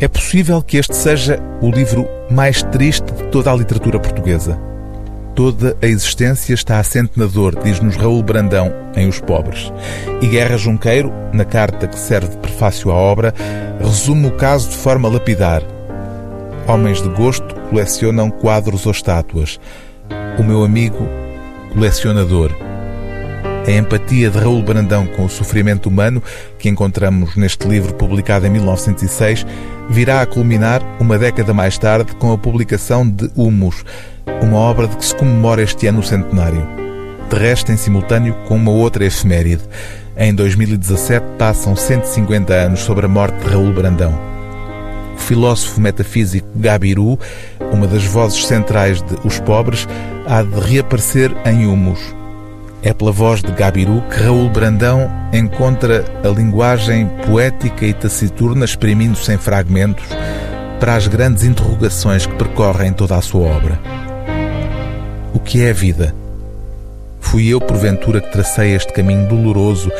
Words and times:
É 0.00 0.08
possível 0.08 0.62
que 0.62 0.78
este 0.78 0.96
seja 0.96 1.38
o 1.60 1.70
livro 1.70 2.08
mais 2.30 2.62
triste 2.62 3.12
de 3.12 3.24
toda 3.24 3.52
a 3.52 3.54
literatura 3.54 4.00
portuguesa. 4.00 4.58
Toda 5.34 5.76
a 5.82 5.86
existência 5.86 6.54
está 6.54 6.78
assente 6.78 7.12
na 7.18 7.26
dor, 7.26 7.54
diz-nos 7.62 7.96
Raul 7.96 8.22
Brandão 8.22 8.72
em 8.96 9.06
Os 9.06 9.20
Pobres. 9.20 9.70
E 10.22 10.26
Guerra 10.26 10.56
Junqueiro, 10.56 11.12
na 11.34 11.44
carta 11.44 11.86
que 11.86 11.98
serve 11.98 12.28
de 12.28 12.38
prefácio 12.38 12.90
à 12.90 12.94
obra, 12.94 13.34
resume 13.78 14.28
o 14.28 14.36
caso 14.36 14.70
de 14.70 14.76
forma 14.76 15.06
lapidar. 15.06 15.62
Homens 16.66 17.02
de 17.02 17.08
gosto 17.10 17.54
colecionam 17.68 18.30
quadros 18.30 18.86
ou 18.86 18.92
estátuas. 18.92 19.60
O 20.38 20.42
meu 20.42 20.64
amigo, 20.64 21.06
colecionador. 21.74 22.69
A 23.70 23.72
empatia 23.72 24.28
de 24.28 24.36
Raul 24.36 24.64
Brandão 24.64 25.06
com 25.06 25.24
o 25.24 25.28
sofrimento 25.28 25.88
humano, 25.88 26.20
que 26.58 26.68
encontramos 26.68 27.36
neste 27.36 27.68
livro 27.68 27.94
publicado 27.94 28.44
em 28.44 28.50
1906, 28.50 29.46
virá 29.88 30.22
a 30.22 30.26
culminar 30.26 30.82
uma 30.98 31.16
década 31.16 31.54
mais 31.54 31.78
tarde 31.78 32.12
com 32.16 32.32
a 32.32 32.38
publicação 32.38 33.08
de 33.08 33.30
Humus, 33.36 33.84
uma 34.42 34.56
obra 34.56 34.88
de 34.88 34.96
que 34.96 35.04
se 35.04 35.14
comemora 35.14 35.62
este 35.62 35.86
ano 35.86 36.00
o 36.00 36.02
centenário. 36.02 36.66
De 37.30 37.36
resto, 37.36 37.70
em 37.70 37.76
simultâneo 37.76 38.34
com 38.48 38.56
uma 38.56 38.72
outra 38.72 39.04
efeméride. 39.04 39.62
Em 40.16 40.34
2017 40.34 41.24
passam 41.38 41.76
150 41.76 42.52
anos 42.52 42.80
sobre 42.80 43.06
a 43.06 43.08
morte 43.08 43.38
de 43.38 43.52
Raul 43.52 43.72
Brandão. 43.72 44.20
O 45.14 45.18
filósofo 45.20 45.80
metafísico 45.80 46.48
Gabiru, 46.56 47.16
uma 47.72 47.86
das 47.86 48.04
vozes 48.04 48.44
centrais 48.44 49.00
de 49.00 49.14
Os 49.24 49.38
Pobres, 49.38 49.86
há 50.26 50.42
de 50.42 50.58
reaparecer 50.58 51.30
em 51.46 51.66
Humus 51.68 52.18
é 52.82 52.94
pela 52.94 53.12
voz 53.12 53.42
de 53.42 53.52
Gabiru 53.52 54.02
que 54.10 54.22
Raul 54.22 54.48
Brandão 54.48 55.10
encontra 55.32 56.04
a 56.24 56.28
linguagem 56.28 57.06
poética 57.26 57.84
e 57.84 57.92
taciturna 57.92 58.64
exprimindo-se 58.64 59.32
em 59.32 59.36
fragmentos 59.36 60.04
para 60.78 60.96
as 60.96 61.06
grandes 61.06 61.44
interrogações 61.44 62.24
que 62.24 62.34
percorrem 62.36 62.92
toda 62.92 63.16
a 63.16 63.20
sua 63.22 63.42
obra. 63.42 63.78
O 65.34 65.38
que 65.38 65.62
é 65.62 65.70
a 65.70 65.74
vida? 65.74 66.14
Fui 67.20 67.48
eu, 67.48 67.60
porventura, 67.60 68.20
que 68.20 68.32
tracei 68.32 68.74
este 68.74 68.92
caminho 68.92 69.28
doloroso 69.28 69.90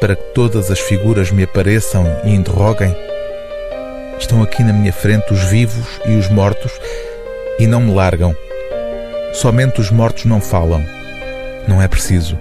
para 0.00 0.16
que 0.16 0.34
todas 0.34 0.70
as 0.70 0.80
figuras 0.80 1.30
me 1.30 1.44
apareçam 1.44 2.04
e 2.24 2.34
interroguem? 2.34 2.96
Estão 4.18 4.42
aqui 4.42 4.62
na 4.62 4.72
minha 4.72 4.92
frente 4.92 5.32
os 5.32 5.44
vivos 5.44 6.00
e 6.06 6.16
os 6.16 6.30
mortos 6.30 6.72
e 7.58 7.66
não 7.66 7.80
me 7.80 7.92
largam. 7.92 8.34
Somente 9.34 9.80
os 9.80 9.90
mortos 9.90 10.24
não 10.24 10.40
falam 10.40 10.82
não 11.68 11.80
é 11.80 11.88
preciso. 11.88 12.38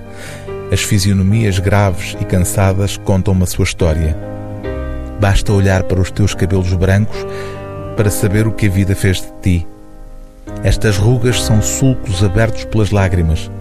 As 0.72 0.82
fisionomias 0.82 1.60
graves 1.60 2.18
e 2.20 2.26
cansadas 2.26 2.98
contam-me 2.98 3.44
a 3.44 3.46
sua 3.46 3.64
história. 3.64 4.18
Basta 5.20 5.54
olhar 5.54 5.84
para 5.84 6.02
os 6.02 6.10
teus 6.10 6.34
cabelos 6.34 6.74
brancos 6.74 7.26
para 7.96 8.10
saber 8.10 8.48
o 8.48 8.52
que 8.52 8.68
a 8.68 8.70
vida 8.70 8.96
fez 8.96 9.22
de 9.22 9.32
ti. 9.42 9.68
Estas 10.64 10.98
rugas 10.98 11.42
são 11.42 11.62
sulcos 11.62 12.24
abertos 12.24 12.66
pelas 12.66 12.92
lágrimas. 12.92 13.52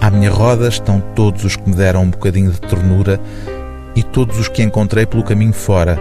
À 0.00 0.10
minha 0.10 0.30
roda 0.30 0.68
estão 0.68 1.00
todos 1.14 1.44
os 1.44 1.56
que 1.56 1.68
me 1.68 1.76
deram 1.76 2.02
um 2.02 2.10
bocadinho 2.10 2.50
de 2.50 2.60
ternura 2.60 3.20
e 3.94 4.02
todos 4.02 4.38
os 4.38 4.48
que 4.48 4.62
encontrei 4.62 5.06
pelo 5.06 5.22
caminho 5.22 5.52
fora. 5.52 5.98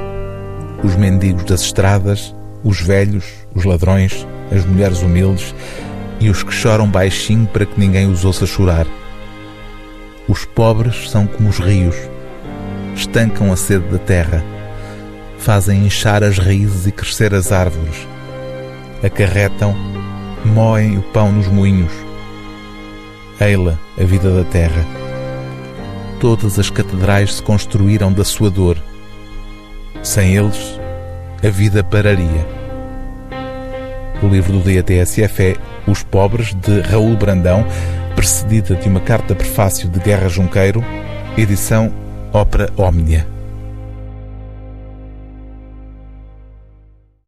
Os 0.84 0.96
mendigos 0.96 1.44
das 1.44 1.62
estradas, 1.62 2.34
os 2.64 2.82
velhos, 2.82 3.26
os 3.54 3.66
ladrões, 3.66 4.26
as 4.52 4.66
mulheres 4.66 5.02
humildes, 5.02 5.54
e 6.22 6.30
os 6.30 6.44
que 6.44 6.54
choram 6.54 6.88
baixinho 6.88 7.48
para 7.48 7.66
que 7.66 7.80
ninguém 7.80 8.10
os 8.10 8.24
ouça 8.24 8.46
chorar. 8.46 8.86
Os 10.28 10.46
pobres 10.46 11.10
são 11.10 11.26
como 11.26 11.50
os 11.50 11.58
rios, 11.58 11.96
estancam 12.96 13.52
a 13.52 13.56
sede 13.56 13.86
da 13.90 13.98
terra, 13.98 14.44
fazem 15.40 15.86
inchar 15.86 16.24
as 16.24 16.38
raízes 16.38 16.86
e 16.86 16.92
crescer 16.92 17.34
as 17.34 17.52
árvores, 17.52 18.08
acarretam, 19.04 19.76
moem 20.46 21.00
o 21.00 21.02
pão 21.02 21.32
nos 21.32 21.48
moinhos. 21.48 21.92
Eila 23.40 23.80
a 24.00 24.04
vida 24.04 24.30
da 24.32 24.44
terra. 24.44 24.86
Todas 26.20 26.60
as 26.60 26.70
catedrais 26.70 27.34
se 27.34 27.42
construíram 27.42 28.14
da 28.14 28.24
sua 28.24 28.52
dor. 28.52 28.78
Sem 30.04 30.36
eles, 30.36 30.80
a 31.44 31.50
vida 31.50 31.84
pararia. 31.84 32.61
O 34.22 34.28
livro 34.28 34.54
do 34.54 34.60
dia 34.62 34.84
TSF 34.84 35.44
é 35.44 35.56
os 35.88 36.04
Pobres, 36.04 36.54
de 36.54 36.80
Raul 36.82 37.16
Brandão, 37.16 37.66
precedida 38.16 38.76
de 38.76 38.88
uma 38.88 39.00
carta 39.00 39.34
prefácio 39.34 39.90
de 39.90 40.00
Guerra 40.00 40.30
Junqueiro, 40.30 40.84
edição 41.36 41.92
Ópera 42.32 42.70
Omnia. 42.78 43.26